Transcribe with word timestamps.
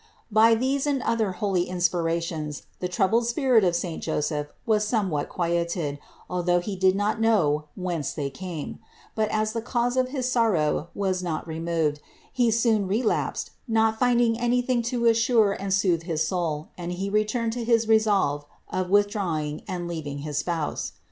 391. 0.33 0.33
By 0.53 0.59
these 0.59 0.87
and 0.87 1.01
other 1.03 1.31
holy 1.33 1.63
inspirations 1.65 2.63
the 2.79 2.87
troubled 2.87 3.27
spirit 3.27 3.63
of 3.63 3.75
saint 3.75 4.01
Joseph 4.01 4.47
was 4.65 4.83
somewhat 4.83 5.29
quieted, 5.29 5.99
although 6.27 6.59
he 6.59 6.75
did 6.75 6.95
not 6.95 7.21
know 7.21 7.65
whence 7.75 8.11
they 8.11 8.31
came; 8.31 8.79
but 9.13 9.29
as 9.29 9.53
the 9.53 9.61
cause 9.61 9.97
of 9.97 10.07
his 10.09 10.27
sorrow 10.31 10.87
was 10.95 11.21
not 11.21 11.47
removed, 11.47 11.99
he 12.33 12.49
soon 12.49 12.87
relapsed, 12.87 13.51
not 13.67 13.99
finding 13.99 14.39
anything 14.39 14.81
to 14.81 15.05
assure 15.05 15.51
and 15.53 15.71
soothe 15.71 16.01
his 16.01 16.25
soul, 16.27 16.69
and 16.79 16.93
he 16.93 17.07
returned 17.07 17.53
to 17.53 17.63
his 17.63 17.87
resolve 17.87 18.43
of 18.71 18.89
withdrawing 18.89 19.61
and 19.67 19.87
leaving 19.87 20.17
his 20.25 20.35
Spouse. 20.39 20.93